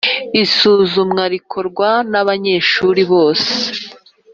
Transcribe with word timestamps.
isuzumwa 0.43 1.23
rikorwa 1.33 1.89
n’abanyeshuri 2.11 3.01
bose 3.11 3.51